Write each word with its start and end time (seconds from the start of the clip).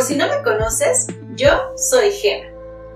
Por 0.00 0.06
si 0.06 0.16
no 0.16 0.28
me 0.28 0.42
conoces, 0.42 1.08
yo 1.36 1.50
soy 1.76 2.10
Gema 2.10 2.46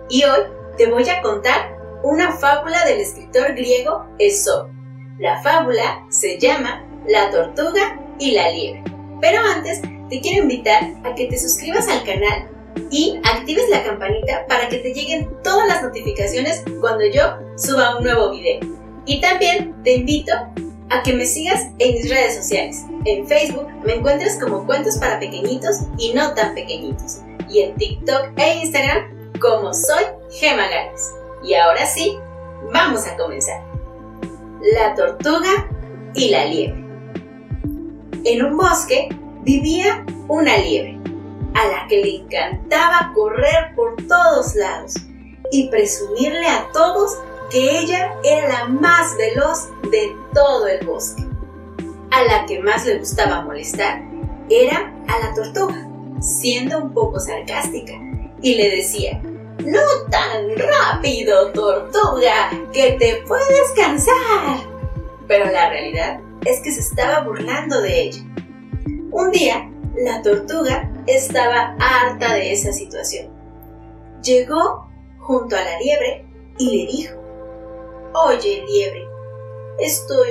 y 0.09 0.25
hoy 0.25 0.41
te 0.79 0.87
voy 0.87 1.07
a 1.11 1.21
contar 1.21 1.77
una 2.03 2.33
fábula 2.39 2.83
del 2.87 2.99
escritor 2.99 3.55
griego 3.55 4.07
Esopo. 4.19 4.71
La 5.19 5.43
fábula 5.43 6.07
se 6.09 6.39
llama 6.39 6.83
La 7.07 7.29
tortuga 7.29 8.01
y 8.19 8.31
la 8.31 8.49
liebre. 8.49 8.83
Pero 9.21 9.39
antes 9.47 9.83
te 10.09 10.19
quiero 10.23 10.45
invitar 10.45 10.83
a 11.05 11.15
que 11.15 11.27
te 11.27 11.39
suscribas 11.39 11.87
al 11.89 12.05
canal 12.05 12.49
y 12.91 13.21
actives 13.23 13.69
la 13.69 13.85
campanita 13.85 14.47
para 14.49 14.71
que 14.71 14.79
te 14.79 14.95
lleguen 14.95 15.29
todas 15.43 15.69
las 15.69 15.83
notificaciones 15.83 16.65
cuando 16.81 17.05
yo 17.05 17.37
suba 17.59 17.99
un 17.99 18.05
nuevo 18.05 18.31
video. 18.31 18.61
Y 19.05 19.21
también 19.21 19.75
te 19.83 19.97
invito 19.97 20.33
a 20.89 21.03
que 21.03 21.13
me 21.13 21.27
sigas 21.27 21.65
en 21.79 21.93
mis 21.97 22.09
redes 22.09 22.35
sociales. 22.35 22.83
En 23.07 23.27
Facebook 23.27 23.69
me 23.85 23.97
encuentras 23.97 24.39
como 24.41 24.65
Cuentos 24.65 24.97
para 24.97 25.19
Pequeñitos 25.19 25.81
y 25.99 26.15
No 26.15 26.33
Tan 26.35 26.55
Pequeñitos. 26.55 27.21
Y 27.51 27.61
en 27.61 27.77
TikTok 27.77 28.31
e 28.37 28.55
Instagram 28.63 29.33
como 29.41 29.75
Soy 29.75 30.05
Gema 30.31 30.69
Gales. 30.69 31.13
Y 31.43 31.55
ahora 31.55 31.85
sí, 31.85 32.17
vamos 32.73 33.07
a 33.07 33.17
comenzar. 33.17 33.63
La 34.73 34.95
tortuga 34.95 35.69
y 36.15 36.31
la 36.31 36.47
liebre. 36.47 36.83
En 38.25 38.43
un 38.43 38.57
bosque 38.57 39.11
vivía 39.43 40.07
una 40.29 40.57
liebre, 40.57 40.99
a 41.55 41.67
la 41.67 41.87
que 41.89 42.03
le 42.03 42.17
encantaba 42.17 43.13
correr 43.15 43.75
por 43.77 43.97
todos 44.09 44.55
lados 44.55 44.95
y 45.51 45.69
presumirle 45.69 46.47
a 46.47 46.69
todos 46.73 47.19
que 47.51 47.79
ella 47.81 48.15
era 48.25 48.49
la 48.49 48.65
más 48.69 49.15
veloz 49.19 49.69
de 49.91 50.17
todo 50.33 50.67
el 50.67 50.87
bosque. 50.87 51.24
A 52.15 52.23
la 52.23 52.47
que 52.47 52.61
más 52.61 52.87
le 52.87 52.99
gustaba 52.99 53.43
molestar 53.43 54.01
era 54.49 54.95
a 55.09 55.19
la 55.19 55.35
tortuga, 55.35 55.85
siendo 56.21 56.79
un 56.79 56.95
poco 56.95 57.19
sarcástica, 57.19 57.95
y 58.41 58.55
le 58.55 58.71
decía, 58.71 59.21
no 59.65 59.81
tan 60.13 60.49
rápido, 60.57 61.51
tortuga, 61.51 62.53
que 62.73 62.93
te 63.01 63.25
puedes 63.27 63.73
cansar. 63.75 64.65
Pero 65.27 65.51
la 65.51 65.71
realidad 65.71 66.21
es 66.45 66.61
que 66.61 66.71
se 66.71 66.83
estaba 66.83 67.25
burlando 67.25 67.81
de 67.81 68.03
ella. 68.03 68.23
Un 69.11 69.33
día, 69.33 69.69
la 69.97 70.23
tortuga 70.23 70.89
estaba 71.09 71.75
harta 71.81 72.35
de 72.35 72.53
esa 72.53 72.73
situación. 72.73 73.27
Llegó 74.23 74.89
junto 75.19 75.57
a 75.57 75.63
la 75.63 75.81
liebre 75.81 76.25
y 76.59 76.77
le 76.77 76.93
dijo, 76.93 77.17
Oye, 78.29 78.65
liebre, 78.69 79.05
estoy 79.81 80.29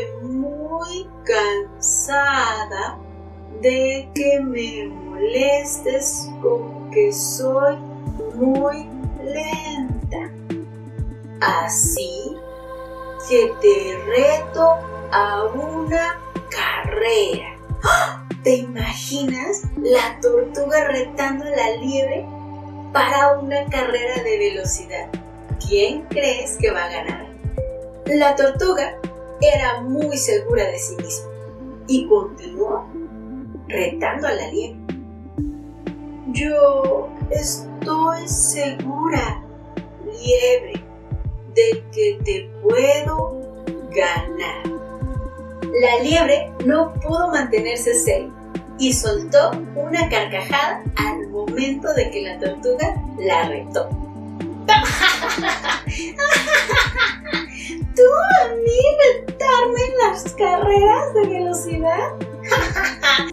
muy 0.74 1.08
cansada 1.24 2.98
de 3.62 4.10
que 4.16 4.40
me 4.40 4.88
molestes 4.88 6.30
con 6.42 6.90
que 6.90 7.14
soy 7.14 7.78
muy 8.36 8.90
lenta. 9.24 10.32
Así 11.42 12.36
que 13.30 13.54
te 13.62 14.00
reto 14.06 14.76
a 15.12 15.44
una 15.46 16.20
carrera. 16.50 17.58
¡Ah! 17.84 18.28
¿Te 18.44 18.58
imaginas 18.58 19.62
la 19.78 20.20
tortuga 20.22 20.88
retando 20.88 21.46
a 21.46 21.50
la 21.50 21.76
liebre 21.78 22.26
para 22.92 23.38
una 23.38 23.66
carrera 23.68 24.22
de 24.24 24.38
velocidad? 24.38 25.08
¿Quién 25.66 26.02
crees 26.10 26.58
que 26.58 26.72
va 26.72 26.86
a 26.86 26.90
ganar? 26.90 27.28
La 28.06 28.36
tortuga 28.36 28.98
era 29.44 29.82
muy 29.82 30.18
segura 30.18 30.66
de 30.66 30.78
sí 30.78 30.96
misma 30.96 31.28
y 31.88 32.08
continuó 32.08 32.88
retando 33.68 34.28
a 34.28 34.32
la 34.32 34.48
liebre. 34.50 34.80
Yo 36.28 37.10
estoy 37.30 38.28
segura, 38.28 39.44
liebre, 40.06 40.82
de 41.54 41.84
que 41.92 42.20
te 42.24 42.50
puedo 42.62 43.42
ganar. 43.92 44.64
La 45.82 46.04
liebre 46.04 46.52
no 46.66 46.94
pudo 46.94 47.28
mantenerse 47.30 47.94
seria 47.96 48.32
y 48.80 48.94
soltó 48.94 49.52
una 49.76 50.08
carcajada 50.10 50.84
al 50.96 51.28
momento 51.30 51.94
de 51.94 52.10
que 52.10 52.22
la 52.22 52.40
tortuga 52.40 52.96
la 53.20 53.50
retó. 53.50 53.90
velocidad? 61.94 62.34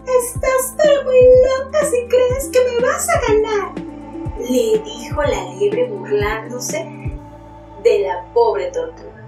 Estás 0.05 0.75
muy 1.05 1.19
loca 1.47 1.79
si 1.85 2.07
crees 2.07 2.49
que 2.51 2.59
me 2.69 2.85
vas 2.85 3.07
a 3.09 3.21
ganar. 3.27 3.75
Le 4.39 4.79
dijo 4.79 5.21
la 5.23 5.53
liebre 5.55 5.87
burlándose 5.87 6.85
de 7.83 7.99
la 7.99 8.25
pobre 8.33 8.71
tortuga. 8.71 9.25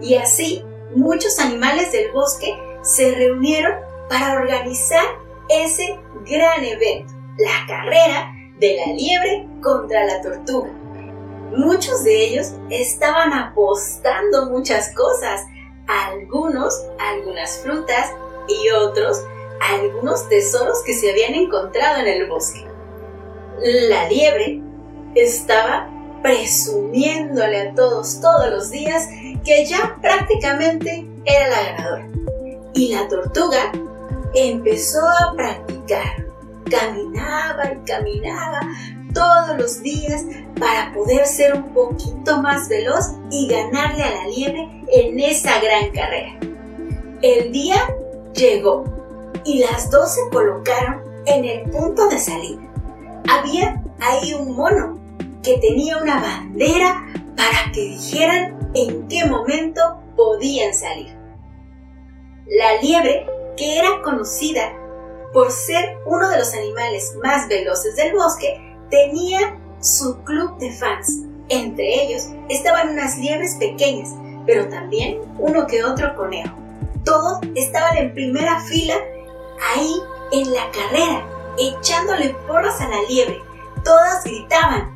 Y 0.00 0.14
así 0.14 0.64
muchos 0.94 1.38
animales 1.38 1.92
del 1.92 2.10
bosque 2.12 2.56
se 2.82 3.14
reunieron 3.14 3.74
para 4.08 4.34
organizar 4.34 5.04
ese 5.48 5.98
gran 6.24 6.64
evento, 6.64 7.12
la 7.38 7.66
carrera 7.66 8.32
de 8.58 8.76
la 8.76 8.92
liebre 8.92 9.48
contra 9.62 10.04
la 10.04 10.20
tortuga. 10.22 10.70
Muchos 11.50 12.04
de 12.04 12.24
ellos 12.24 12.52
estaban 12.70 13.32
apostando 13.32 14.50
muchas 14.50 14.94
cosas, 14.94 15.42
algunos 15.86 16.86
algunas 16.98 17.58
frutas 17.58 18.12
y 18.48 18.70
otros 18.70 19.22
algunos 19.60 20.28
tesoros 20.28 20.82
que 20.84 20.94
se 20.94 21.10
habían 21.10 21.34
encontrado 21.34 22.00
en 22.00 22.08
el 22.08 22.28
bosque. 22.28 22.64
La 23.60 24.08
liebre 24.08 24.62
estaba 25.14 25.90
presumiéndole 26.22 27.60
a 27.60 27.74
todos 27.74 28.20
todos 28.20 28.50
los 28.50 28.70
días 28.70 29.08
que 29.44 29.64
ya 29.66 29.96
prácticamente 30.00 31.06
era 31.24 31.48
la 31.48 31.62
ganadora. 31.62 32.08
Y 32.74 32.92
la 32.92 33.08
tortuga 33.08 33.72
empezó 34.34 35.00
a 35.06 35.34
practicar. 35.34 36.26
Caminaba 36.70 37.72
y 37.72 37.84
caminaba 37.86 38.60
todos 39.14 39.58
los 39.58 39.82
días 39.82 40.24
para 40.58 40.92
poder 40.92 41.24
ser 41.26 41.54
un 41.54 41.72
poquito 41.72 42.42
más 42.42 42.68
veloz 42.68 43.14
y 43.30 43.48
ganarle 43.48 44.02
a 44.02 44.10
la 44.10 44.26
liebre 44.26 44.68
en 44.92 45.18
esa 45.18 45.60
gran 45.60 45.90
carrera. 45.90 46.38
El 47.22 47.50
día 47.50 47.76
llegó 48.34 48.84
y 49.44 49.60
las 49.60 49.90
dos 49.90 50.14
se 50.14 50.28
colocaron 50.30 51.02
en 51.26 51.44
el 51.44 51.70
punto 51.70 52.08
de 52.08 52.18
salida. 52.18 52.60
Había 53.28 53.82
ahí 54.00 54.34
un 54.34 54.54
mono 54.54 54.98
que 55.42 55.58
tenía 55.58 55.98
una 55.98 56.20
bandera 56.20 57.06
para 57.36 57.72
que 57.72 57.80
dijeran 57.80 58.70
en 58.74 59.08
qué 59.08 59.24
momento 59.26 60.00
podían 60.16 60.74
salir. 60.74 61.16
La 62.46 62.80
liebre, 62.80 63.26
que 63.56 63.78
era 63.78 64.02
conocida 64.02 64.72
por 65.32 65.50
ser 65.50 65.98
uno 66.06 66.30
de 66.30 66.38
los 66.38 66.54
animales 66.54 67.16
más 67.22 67.48
veloces 67.48 67.96
del 67.96 68.14
bosque, 68.14 68.76
tenía 68.90 69.58
su 69.80 70.22
club 70.24 70.58
de 70.58 70.72
fans. 70.72 71.24
Entre 71.48 72.02
ellos 72.02 72.28
estaban 72.48 72.90
unas 72.90 73.18
liebres 73.18 73.56
pequeñas, 73.56 74.10
pero 74.46 74.68
también 74.68 75.20
uno 75.38 75.66
que 75.66 75.84
otro 75.84 76.14
conejo. 76.16 76.56
Todos 77.08 77.38
estaban 77.54 77.96
en 77.96 78.12
primera 78.12 78.60
fila 78.60 78.94
ahí 79.72 79.94
en 80.30 80.52
la 80.52 80.70
carrera, 80.70 81.26
echándole 81.58 82.36
porras 82.46 82.78
a 82.82 82.88
la 82.88 83.00
liebre. 83.08 83.40
Todas 83.82 84.24
gritaban, 84.24 84.92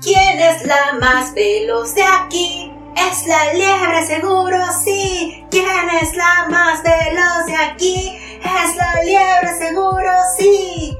¿quién 0.00 0.40
es 0.40 0.64
la 0.64 0.96
más 0.98 1.34
veloz 1.34 1.94
de 1.94 2.04
aquí? 2.04 2.72
Es 2.96 3.26
la 3.26 3.52
liebre 3.52 4.06
seguro, 4.06 4.56
sí. 4.82 5.44
¿Quién 5.50 5.90
es 6.00 6.16
la 6.16 6.46
más 6.48 6.82
veloz 6.82 7.44
de 7.46 7.56
aquí? 7.56 8.18
Es 8.40 8.74
la 8.74 9.02
liebre 9.04 9.58
seguro, 9.58 10.10
sí. 10.38 10.96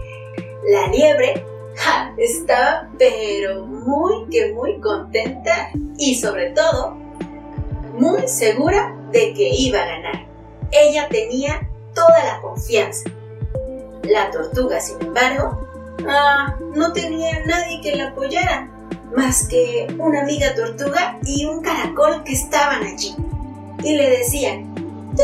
La 0.68 0.86
liebre 0.88 1.46
estaba 2.18 2.90
pero 2.98 3.64
muy 3.64 4.28
que 4.30 4.52
muy 4.52 4.78
contenta 4.80 5.70
y 5.96 6.14
sobre 6.14 6.50
todo 6.50 6.94
muy 7.94 8.28
segura 8.28 8.94
de 9.12 9.32
que 9.32 9.48
iba 9.48 9.80
a 9.80 9.86
ganar. 9.86 10.31
Ella 10.72 11.08
tenía 11.10 11.68
toda 11.94 12.24
la 12.24 12.40
confianza. 12.40 13.10
La 14.04 14.30
tortuga, 14.30 14.80
sin 14.80 15.02
embargo, 15.02 15.68
ah, 16.08 16.56
no 16.74 16.94
tenía 16.94 17.44
nadie 17.44 17.82
que 17.82 17.94
la 17.94 18.08
apoyara, 18.08 18.70
más 19.14 19.46
que 19.46 19.86
una 19.98 20.22
amiga 20.22 20.54
tortuga 20.54 21.18
y 21.24 21.44
un 21.44 21.60
caracol 21.62 22.24
que 22.24 22.32
estaban 22.32 22.84
allí. 22.84 23.14
Y 23.84 23.96
le 23.96 24.18
decían, 24.18 24.74
¡Tú 25.14 25.22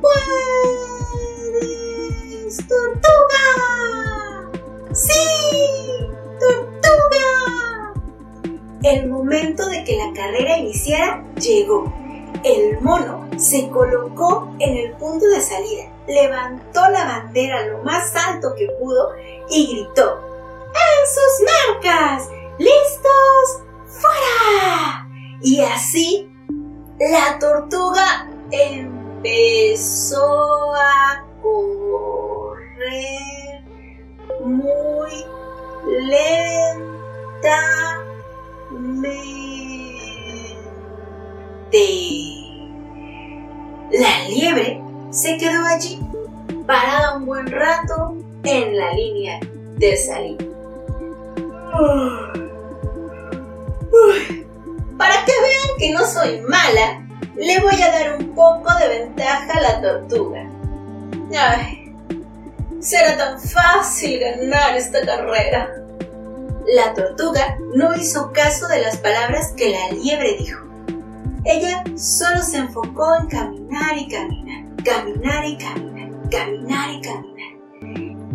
puedes, 0.00 2.56
tortuga! 2.66 3.44
¡Sí, 4.92 5.28
tortuga! 6.40 7.92
El 8.82 9.10
momento 9.10 9.66
de 9.66 9.84
que 9.84 9.98
la 9.98 10.10
carrera 10.14 10.56
iniciara 10.56 11.22
llegó 11.38 11.92
el 12.42 12.80
mono 12.80 13.28
se 13.36 13.68
colocó 13.70 14.54
en 14.58 14.76
el 14.76 14.92
punto 14.92 15.26
de 15.26 15.40
salida, 15.40 15.90
levantó 16.06 16.88
la 16.90 17.04
bandera 17.04 17.66
lo 17.66 17.82
más 17.82 18.14
alto 18.16 18.54
que 18.56 18.68
pudo 18.80 19.10
y 19.48 19.66
gritó, 19.66 20.34
sus 21.04 21.42
marcas. 21.44 22.28
¿Listos? 22.58 23.62
¡Fuera! 23.86 25.08
Y 25.42 25.60
así 25.60 26.30
la 26.98 27.38
tortuga 27.38 28.28
empezó 28.50 30.24
a 30.74 31.24
correr 31.42 32.64
muy 34.40 35.24
lentamente. 35.86 36.74
La 43.90 44.28
liebre 44.28 44.80
se 45.10 45.36
quedó 45.38 45.66
allí, 45.66 45.98
parada 46.68 47.16
un 47.16 47.26
buen 47.26 47.48
rato 47.48 48.16
en 48.44 48.76
la 48.76 48.92
línea 48.92 49.40
de 49.78 49.96
salida. 49.96 50.44
Para 54.96 55.24
que 55.24 55.32
vean 55.32 55.76
que 55.76 55.92
no 55.92 56.06
soy 56.06 56.42
mala, 56.42 57.04
le 57.34 57.58
voy 57.58 57.82
a 57.82 57.90
dar 57.90 58.18
un 58.20 58.36
poco 58.36 58.72
de 58.78 59.00
ventaja 59.00 59.54
a 59.54 59.60
la 59.60 59.80
tortuga. 59.82 60.48
Será 62.78 63.16
tan 63.16 63.40
fácil 63.40 64.20
ganar 64.20 64.76
esta 64.76 65.04
carrera. 65.04 65.74
La 66.68 66.94
tortuga 66.94 67.58
no 67.74 67.96
hizo 67.96 68.30
caso 68.32 68.68
de 68.68 68.80
las 68.80 68.96
palabras 68.98 69.52
que 69.56 69.70
la 69.70 69.90
liebre 69.90 70.36
dijo. 70.38 70.63
Ella 71.44 71.84
solo 71.96 72.42
se 72.42 72.56
enfocó 72.56 73.16
en 73.20 73.26
caminar 73.28 73.98
y 73.98 74.08
caminar, 74.08 74.64
caminar 74.82 75.44
y 75.44 75.58
caminar, 75.58 76.30
caminar 76.30 76.90
y 76.94 77.00
caminar. 77.02 77.34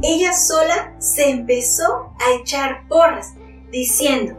Ella 0.03 0.31
sola 0.31 0.95
se 0.99 1.29
empezó 1.29 2.13
a 2.19 2.31
echar 2.39 2.87
porras, 2.87 3.33
diciendo, 3.71 4.35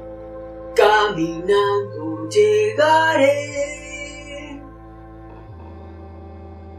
Caminando 0.77 2.29
llegaré. 2.29 3.51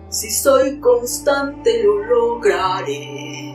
Si 0.10 0.32
soy 0.32 0.80
constante 0.80 1.84
lo 1.84 2.04
lograré. 2.04 3.54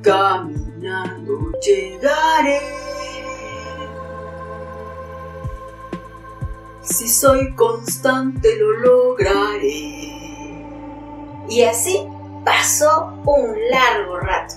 Caminando 0.00 1.52
llegaré. 1.60 2.81
Si 6.82 7.08
soy 7.08 7.54
constante 7.54 8.56
lo 8.56 8.72
lograré. 8.72 10.02
Y 11.48 11.62
así 11.62 12.04
pasó 12.44 13.12
un 13.24 13.54
largo 13.70 14.18
rato, 14.18 14.54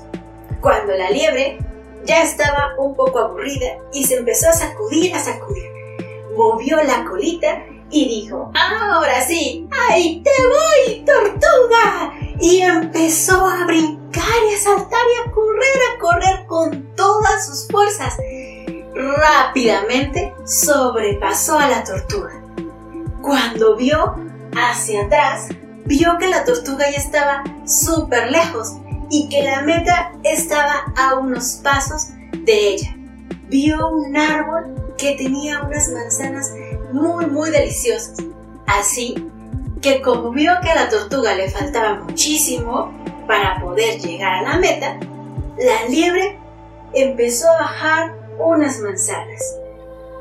cuando 0.59 0.93
la 0.93 1.11
liebre 1.11 1.59
ya 2.03 2.23
estaba 2.23 2.73
un 2.79 2.95
poco 2.95 3.19
aburrida 3.19 3.77
y 3.93 4.05
se 4.05 4.15
empezó 4.15 4.49
a 4.49 4.53
sacudir, 4.53 5.13
a 5.13 5.19
sacudir. 5.19 5.69
Movió 6.35 6.77
la 6.83 7.05
colita 7.05 7.63
y 7.91 8.07
dijo, 8.07 8.51
ahora 8.55 9.21
sí, 9.21 9.69
ahí 9.89 10.23
te 10.23 10.31
voy, 10.47 11.05
tortuga. 11.05 12.13
Y 12.39 12.61
empezó 12.61 13.45
a 13.45 13.65
brincar 13.65 14.23
y 14.49 14.53
a 14.55 14.57
saltar 14.57 15.01
y 15.15 15.29
a 15.29 15.31
correr, 15.31 15.79
a 15.95 15.99
correr 15.99 16.47
con 16.47 16.95
todas 16.95 17.45
sus 17.45 17.67
fuerzas 17.67 18.17
rápidamente 18.95 20.33
sobrepasó 20.45 21.59
a 21.59 21.67
la 21.67 21.83
tortuga. 21.83 22.41
Cuando 23.21 23.75
vio 23.75 24.15
hacia 24.55 25.05
atrás, 25.05 25.49
vio 25.85 26.17
que 26.17 26.27
la 26.27 26.45
tortuga 26.45 26.89
ya 26.89 26.97
estaba 26.97 27.43
súper 27.65 28.31
lejos 28.31 28.73
y 29.09 29.27
que 29.29 29.43
la 29.43 29.61
meta 29.61 30.13
estaba 30.23 30.85
a 30.95 31.15
unos 31.15 31.59
pasos 31.63 32.09
de 32.31 32.69
ella. 32.69 32.95
Vio 33.49 33.89
un 33.89 34.15
árbol 34.15 34.93
que 34.97 35.15
tenía 35.15 35.61
unas 35.61 35.89
manzanas 35.91 36.53
muy 36.91 37.25
muy 37.27 37.51
deliciosas. 37.51 38.17
Así 38.65 39.13
que 39.81 40.01
como 40.01 40.31
vio 40.31 40.53
que 40.63 40.71
a 40.71 40.75
la 40.75 40.89
tortuga 40.89 41.35
le 41.35 41.49
faltaba 41.49 41.95
muchísimo 41.95 42.91
para 43.27 43.59
poder 43.59 43.99
llegar 43.99 44.33
a 44.33 44.53
la 44.53 44.57
meta, 44.57 44.97
la 45.57 45.87
liebre 45.89 46.39
empezó 46.93 47.49
a 47.51 47.59
bajar 47.59 48.24
unas 48.39 48.79
manzanas. 48.79 49.59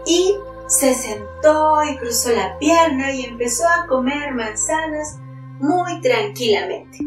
Y 0.07 0.37
se 0.67 0.95
sentó 0.95 1.83
y 1.85 1.97
cruzó 1.97 2.31
la 2.33 2.59
pierna 2.59 3.13
y 3.13 3.25
empezó 3.25 3.65
a 3.69 3.87
comer 3.87 4.35
manzanas 4.35 5.19
muy 5.61 6.01
tranquilamente. 6.01 6.99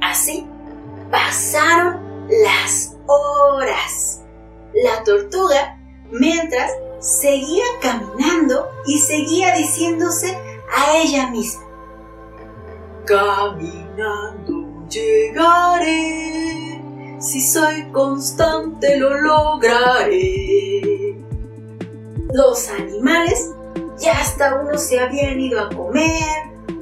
Así 0.00 0.46
pasaron 1.10 2.28
las 2.42 2.96
horas. 3.06 4.22
La 4.74 5.04
tortuga, 5.04 5.78
mientras, 6.10 6.72
seguía 6.98 7.64
caminando 7.80 8.68
y 8.86 8.98
seguía 8.98 9.54
diciéndose 9.54 10.36
a 10.74 10.96
ella 10.96 11.30
misma. 11.30 11.62
Caminando 13.04 14.86
llegaré 14.88 16.51
si 17.32 17.40
soy 17.40 17.84
constante 17.92 18.98
lo 18.98 19.18
lograré. 19.18 21.16
Los 22.30 22.68
animales 22.68 23.50
ya 23.98 24.20
hasta 24.20 24.60
unos 24.60 24.82
se 24.82 25.00
habían 25.00 25.40
ido 25.40 25.58
a 25.58 25.70
comer, 25.70 26.28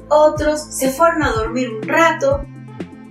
otros 0.09 0.59
se 0.59 0.89
fueron 0.89 1.23
a 1.23 1.31
dormir 1.31 1.69
un 1.69 1.87
rato, 1.87 2.43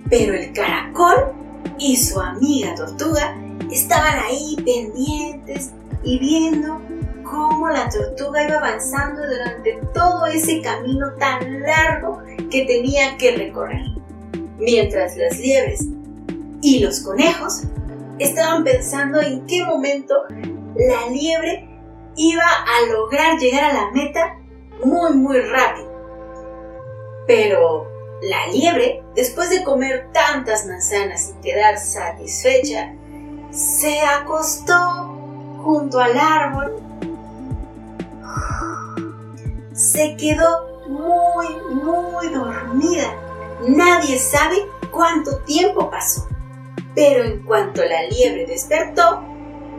pero 0.07 0.35
el 0.35 0.53
caracol 0.53 1.33
y 1.79 1.97
su 1.97 2.19
amiga 2.19 2.75
tortuga 2.75 3.35
estaban 3.71 4.19
ahí 4.19 4.55
pendientes 4.63 5.71
y 6.03 6.19
viendo 6.19 6.79
cómo 7.23 7.69
la 7.69 7.89
tortuga 7.89 8.45
iba 8.45 8.57
avanzando 8.57 9.19
durante 9.19 9.79
todo 9.95 10.27
ese 10.27 10.61
camino 10.61 11.07
tan 11.17 11.61
largo 11.61 12.21
que 12.51 12.65
tenía 12.65 13.17
que 13.17 13.35
recorrer. 13.35 13.87
Mientras 14.59 15.17
las 15.17 15.39
liebres 15.39 15.87
y 16.61 16.79
los 16.79 17.01
conejos 17.01 17.63
estaban 18.19 18.63
pensando 18.63 19.19
en 19.19 19.45
qué 19.47 19.63
momento 19.65 20.13
la 20.75 21.09
liebre 21.09 21.67
iba 22.15 22.43
a 22.43 22.91
lograr 22.91 23.37
llegar 23.39 23.63
a 23.63 23.73
la 23.73 23.91
meta 23.91 24.37
muy 24.83 25.13
muy 25.13 25.39
rápido. 25.41 25.91
Pero 27.27 27.87
la 28.21 28.47
liebre, 28.47 29.03
después 29.15 29.49
de 29.49 29.63
comer 29.63 30.09
tantas 30.13 30.65
manzanas 30.67 31.29
y 31.29 31.41
quedar 31.41 31.77
satisfecha, 31.77 32.93
se 33.51 34.01
acostó 34.01 34.75
junto 35.63 35.99
al 35.99 36.17
árbol. 36.17 36.75
Se 39.73 40.15
quedó 40.17 40.87
muy, 40.87 41.47
muy 41.83 42.29
dormida. 42.29 43.15
Nadie 43.67 44.19
sabe 44.19 44.57
cuánto 44.91 45.37
tiempo 45.39 45.89
pasó. 45.89 46.27
Pero 46.95 47.23
en 47.23 47.43
cuanto 47.43 47.83
la 47.83 48.03
liebre 48.03 48.45
despertó, 48.45 49.21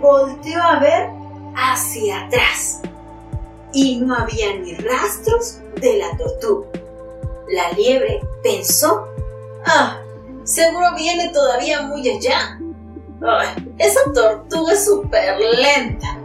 volteó 0.00 0.62
a 0.62 0.80
ver 0.80 1.10
hacia 1.54 2.26
atrás 2.26 2.80
y 3.72 3.96
no 3.96 4.14
había 4.14 4.54
ni 4.56 4.74
rastros 4.74 5.58
de 5.80 5.98
la 5.98 6.16
tortuga. 6.16 6.68
La 7.48 7.70
liebre 7.72 8.20
pensó, 8.42 9.06
ah, 9.66 10.00
seguro 10.44 10.94
viene 10.96 11.30
todavía 11.30 11.82
muy 11.82 12.08
allá. 12.08 12.58
esa 13.78 14.00
tortuga 14.12 14.72
es 14.72 14.84
súper 14.84 15.38
lenta. 15.38 16.18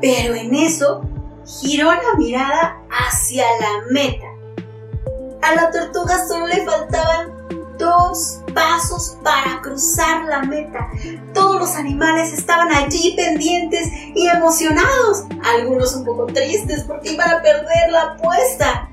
Pero 0.00 0.34
en 0.34 0.54
eso 0.54 1.02
giró 1.46 1.92
la 1.92 2.14
mirada 2.18 2.82
hacia 2.90 3.44
la 3.60 3.84
meta. 3.90 4.26
A 5.42 5.54
la 5.54 5.70
tortuga 5.70 6.26
solo 6.26 6.46
le 6.46 6.64
faltaban 6.64 7.32
dos 7.78 8.41
pasos 8.54 9.18
para 9.22 9.60
cruzar 9.60 10.24
la 10.24 10.42
meta. 10.42 10.88
Todos 11.34 11.60
los 11.60 11.74
animales 11.76 12.32
estaban 12.32 12.72
allí 12.72 13.14
pendientes 13.16 13.88
y 14.14 14.28
emocionados, 14.28 15.24
algunos 15.44 15.94
un 15.94 16.04
poco 16.04 16.26
tristes 16.26 16.84
porque 16.84 17.12
iban 17.12 17.30
a 17.30 17.42
perder 17.42 17.90
la 17.90 18.02
apuesta. 18.12 18.88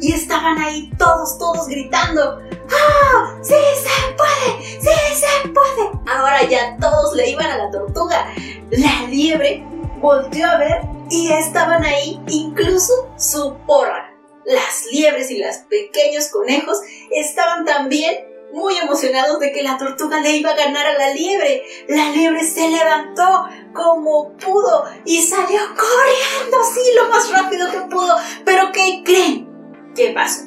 Y 0.00 0.12
estaban 0.12 0.58
ahí 0.58 0.90
todos, 0.96 1.38
todos 1.38 1.68
gritando, 1.68 2.40
¡Ah! 2.72 3.36
¡Sí 3.42 3.54
se 3.54 4.14
puede! 4.16 4.80
¡Sí 4.80 5.14
se 5.14 5.48
puede! 5.48 5.90
Ahora 6.06 6.42
ya 6.44 6.76
todos 6.80 7.14
le 7.14 7.30
iban 7.30 7.46
a 7.46 7.58
la 7.58 7.70
tortuga. 7.70 8.32
La 8.70 9.06
liebre 9.08 9.64
volteó 10.00 10.46
a 10.46 10.56
ver 10.56 10.82
y 11.10 11.32
estaban 11.32 11.84
ahí 11.84 12.20
incluso 12.28 12.92
su 13.18 13.56
porra. 13.66 14.14
Las 14.46 14.86
liebres 14.90 15.30
y 15.30 15.38
los 15.38 15.56
pequeños 15.68 16.28
conejos 16.28 16.78
estaban 17.10 17.64
también 17.64 18.29
muy 18.52 18.76
emocionados 18.76 19.38
de 19.40 19.52
que 19.52 19.62
la 19.62 19.78
tortuga 19.78 20.20
le 20.20 20.36
iba 20.36 20.50
a 20.50 20.56
ganar 20.56 20.86
a 20.86 20.98
la 20.98 21.14
liebre. 21.14 21.62
La 21.88 22.10
liebre 22.10 22.42
se 22.44 22.68
levantó 22.68 23.48
como 23.72 24.32
pudo 24.36 24.84
y 25.04 25.20
salió 25.22 25.60
corriendo 25.68 26.60
así 26.60 26.80
lo 26.96 27.08
más 27.08 27.30
rápido 27.30 27.70
que 27.70 27.80
pudo. 27.88 28.14
Pero 28.44 28.72
¿qué 28.72 29.02
creen? 29.04 29.48
¿Qué 29.94 30.10
pasó? 30.10 30.44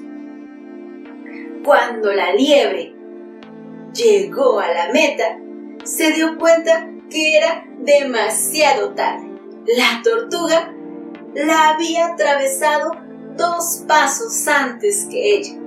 Cuando 1.64 2.12
la 2.12 2.34
liebre 2.34 2.94
llegó 3.94 4.60
a 4.60 4.68
la 4.68 4.90
meta, 4.92 5.40
se 5.84 6.12
dio 6.12 6.38
cuenta 6.38 6.90
que 7.10 7.38
era 7.38 7.66
demasiado 7.80 8.94
tarde. 8.94 9.30
La 9.78 10.02
tortuga 10.04 10.74
la 11.34 11.70
había 11.70 12.08
atravesado 12.08 12.92
dos 13.38 13.84
pasos 13.88 14.48
antes 14.48 15.08
que 15.10 15.38
ella. 15.38 15.63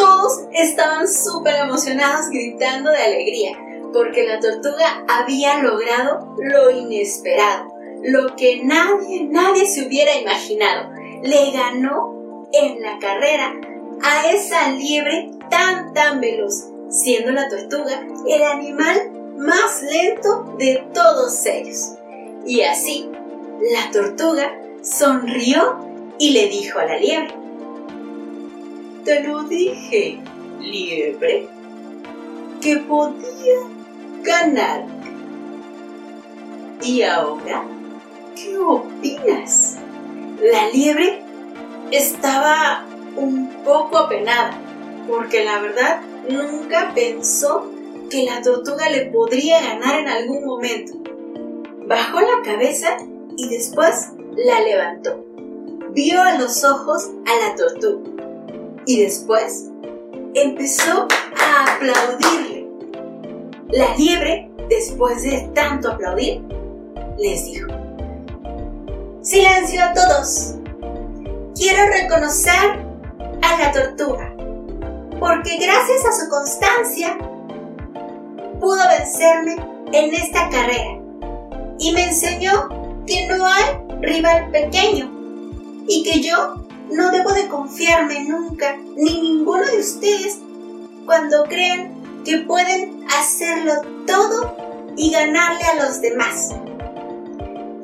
Todos 0.00 0.44
estaban 0.52 1.06
súper 1.06 1.56
emocionados 1.56 2.30
gritando 2.30 2.90
de 2.90 2.96
alegría 2.96 3.58
porque 3.92 4.26
la 4.26 4.40
tortuga 4.40 5.04
había 5.08 5.58
logrado 5.62 6.34
lo 6.38 6.70
inesperado, 6.70 7.72
lo 8.02 8.34
que 8.36 8.62
nadie, 8.64 9.24
nadie 9.28 9.66
se 9.66 9.86
hubiera 9.86 10.16
imaginado. 10.16 10.90
Le 11.22 11.50
ganó 11.50 12.48
en 12.52 12.80
la 12.80 12.98
carrera 12.98 13.52
a 14.02 14.30
esa 14.30 14.70
liebre 14.72 15.30
tan, 15.50 15.92
tan 15.92 16.20
veloz, 16.20 16.68
siendo 16.88 17.32
la 17.32 17.48
tortuga 17.48 18.06
el 18.26 18.42
animal 18.42 19.12
más 19.36 19.82
lento 19.82 20.54
de 20.58 20.84
todos 20.94 21.44
ellos. 21.46 21.94
Y 22.46 22.62
así, 22.62 23.10
la 23.72 23.90
tortuga 23.90 24.58
sonrió 24.82 25.78
y 26.18 26.30
le 26.30 26.46
dijo 26.48 26.78
a 26.78 26.86
la 26.86 26.96
liebre, 26.96 27.34
Te 29.04 29.22
lo 29.22 29.44
dije, 29.44 30.20
liebre, 30.60 31.48
que 32.60 32.76
podía 32.76 33.56
ganar. 34.22 34.84
¿Y 36.82 37.02
ahora 37.02 37.64
qué 38.36 38.58
opinas? 38.58 39.78
La 40.42 40.68
liebre 40.68 41.22
estaba 41.90 42.84
un 43.16 43.48
poco 43.64 43.96
apenada, 43.96 44.52
porque 45.08 45.44
la 45.44 45.60
verdad 45.60 46.02
nunca 46.28 46.92
pensó 46.94 47.70
que 48.10 48.24
la 48.24 48.42
tortuga 48.42 48.90
le 48.90 49.06
podría 49.06 49.62
ganar 49.62 49.98
en 49.98 50.08
algún 50.08 50.44
momento. 50.44 50.92
Bajó 51.86 52.20
la 52.20 52.42
cabeza 52.44 52.98
y 53.36 53.48
después 53.48 54.10
la 54.36 54.60
levantó. 54.60 55.24
Vio 55.92 56.22
a 56.22 56.38
los 56.38 56.64
ojos 56.64 57.10
a 57.26 57.48
la 57.48 57.56
tortuga 57.56 58.09
y 58.86 59.02
después 59.02 59.70
empezó 60.34 61.06
a 61.38 61.74
aplaudirle. 61.74 62.68
La 63.68 63.94
liebre, 63.96 64.50
después 64.68 65.22
de 65.22 65.50
tanto 65.54 65.90
aplaudir, 65.90 66.42
les 67.18 67.44
dijo, 67.44 67.68
Silencio 69.22 69.82
a 69.84 69.92
todos. 69.92 70.54
Quiero 71.54 71.86
reconocer 71.86 72.84
a 73.42 73.58
la 73.58 73.72
tortuga, 73.72 74.34
porque 75.18 75.58
gracias 75.58 76.06
a 76.06 76.24
su 76.24 76.30
constancia 76.30 77.18
pudo 78.60 78.80
vencerme 78.98 79.56
en 79.92 80.14
esta 80.14 80.48
carrera 80.48 81.00
y 81.78 81.92
me 81.92 82.04
enseñó 82.04 82.68
que 83.06 83.26
no 83.26 83.46
hay 83.46 83.64
rival 84.00 84.50
pequeño 84.50 85.10
y 85.86 86.02
que 86.02 86.20
yo 86.20 86.59
no 86.92 87.10
debo 87.10 87.32
de 87.32 87.48
confiarme 87.48 88.24
nunca, 88.24 88.76
ni 88.96 89.20
ninguno 89.20 89.64
de 89.66 89.78
ustedes, 89.78 90.38
cuando 91.06 91.44
crean 91.44 92.22
que 92.24 92.38
pueden 92.38 93.04
hacerlo 93.18 93.74
todo 94.06 94.56
y 94.96 95.10
ganarle 95.10 95.64
a 95.64 95.84
los 95.84 96.00
demás. 96.00 96.54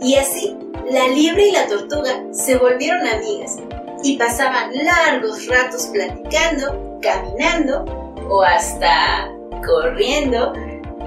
Y 0.01 0.17
así, 0.17 0.57
la 0.91 1.09
liebre 1.09 1.49
y 1.49 1.53
la 1.53 1.67
tortuga 1.67 2.23
se 2.33 2.57
volvieron 2.57 3.07
amigas 3.07 3.57
y 4.03 4.17
pasaban 4.17 4.71
largos 4.75 5.47
ratos 5.47 5.87
platicando, 5.87 6.99
caminando 7.01 7.85
o 8.29 8.43
hasta 8.43 9.33
corriendo 9.67 10.53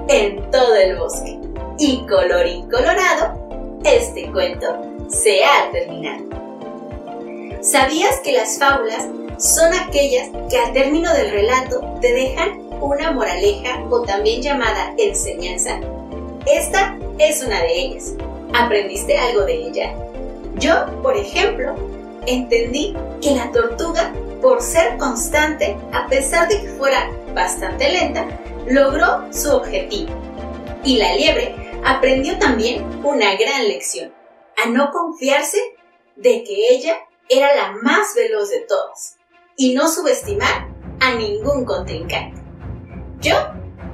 en 0.08 0.50
todo 0.50 0.74
el 0.74 0.96
bosque. 0.96 1.38
Y 1.78 2.04
colorín 2.06 2.68
colorado, 2.68 3.78
este 3.84 4.30
cuento 4.32 4.66
se 5.08 5.44
ha 5.44 5.70
terminado. 5.70 6.49
¿Sabías 7.62 8.20
que 8.20 8.32
las 8.32 8.58
fábulas 8.58 9.06
son 9.38 9.74
aquellas 9.74 10.30
que 10.48 10.58
al 10.58 10.72
término 10.72 11.12
del 11.12 11.30
relato 11.30 11.98
te 12.00 12.14
dejan 12.14 12.58
una 12.80 13.10
moraleja 13.12 13.84
o 13.90 14.00
también 14.00 14.40
llamada 14.40 14.94
enseñanza? 14.96 15.78
Esta 16.46 16.98
es 17.18 17.44
una 17.44 17.60
de 17.60 17.78
ellas. 17.78 18.14
¿Aprendiste 18.54 19.18
algo 19.18 19.42
de 19.42 19.54
ella? 19.56 19.94
Yo, 20.54 20.86
por 21.02 21.18
ejemplo, 21.18 21.74
entendí 22.26 22.96
que 23.20 23.32
la 23.32 23.52
tortuga, 23.52 24.10
por 24.40 24.62
ser 24.62 24.96
constante, 24.96 25.76
a 25.92 26.06
pesar 26.06 26.48
de 26.48 26.62
que 26.62 26.68
fuera 26.68 27.10
bastante 27.34 27.90
lenta, 27.90 28.26
logró 28.68 29.30
su 29.34 29.54
objetivo. 29.54 30.14
Y 30.82 30.96
la 30.96 31.14
liebre 31.14 31.54
aprendió 31.84 32.38
también 32.38 32.86
una 33.04 33.34
gran 33.36 33.68
lección, 33.68 34.14
a 34.64 34.70
no 34.70 34.90
confiarse 34.92 35.58
de 36.16 36.42
que 36.42 36.70
ella 36.70 36.96
era 37.30 37.54
la 37.54 37.72
más 37.82 38.14
veloz 38.16 38.50
de 38.50 38.60
todas 38.68 39.16
y 39.56 39.74
no 39.74 39.88
subestimar 39.88 40.68
a 41.00 41.14
ningún 41.14 41.64
contrincante. 41.64 42.42
Yo 43.20 43.34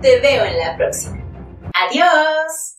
te 0.01 0.21
veo 0.21 0.45
en 0.45 0.59
la 0.59 0.77
próxima. 0.77 1.23
Adiós. 1.75 2.79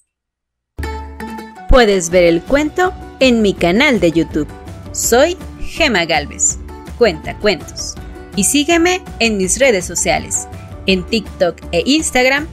Puedes 1.69 2.09
ver 2.09 2.23
el 2.23 2.41
cuento 2.41 2.91
en 3.19 3.41
mi 3.41 3.53
canal 3.53 3.99
de 3.99 4.11
YouTube. 4.11 4.47
Soy 4.93 5.37
Gema 5.61 6.05
Galvez. 6.05 6.57
Cuenta 6.97 7.37
cuentos. 7.37 7.93
Y 8.35 8.43
sígueme 8.43 9.03
en 9.19 9.37
mis 9.37 9.59
redes 9.59 9.85
sociales 9.85 10.47
en 10.87 11.03
TikTok 11.03 11.57
e 11.71 11.83
Instagram 11.85 12.47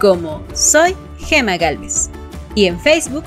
como 0.00 0.42
Soy 0.54 0.96
Gema 1.18 1.58
Galvez 1.58 2.08
y 2.54 2.66
en 2.66 2.80
Facebook 2.80 3.24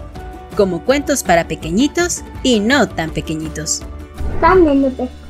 como 0.55 0.83
Cuentos 0.85 1.23
para 1.23 1.47
Pequeñitos 1.47 2.23
y 2.41 2.59
No 2.59 2.89
tan 2.89 3.11
Pequeñitos. 3.11 3.83
काम 4.41 4.63
में 4.79 4.95
पे 4.97 5.22